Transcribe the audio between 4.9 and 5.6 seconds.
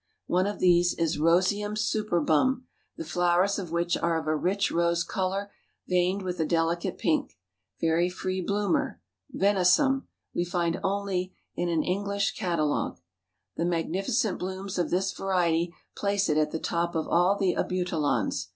color,